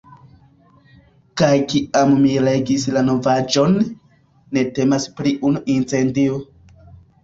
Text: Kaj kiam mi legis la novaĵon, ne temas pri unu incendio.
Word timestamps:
Kaj 1.41 1.49
kiam 1.73 2.15
mi 2.23 2.33
legis 2.49 2.87
la 2.97 3.05
novaĵon, 3.13 3.79
ne 4.57 4.67
temas 4.81 5.11
pri 5.23 5.39
unu 5.53 5.67
incendio. 5.81 6.47